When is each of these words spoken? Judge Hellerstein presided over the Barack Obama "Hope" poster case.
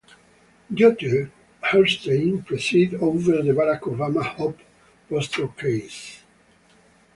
Judge 0.73 1.29
Hellerstein 1.61 2.43
presided 2.43 2.99
over 3.03 3.43
the 3.43 3.51
Barack 3.51 3.81
Obama 3.81 4.23
"Hope" 4.23 4.57
poster 5.07 5.47
case. 5.49 6.23